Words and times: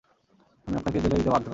আমি 0.67 0.75
আপনাকে 0.77 0.97
জেলে 1.03 1.17
দিতে 1.17 1.31
বাধ্য। 1.33 1.47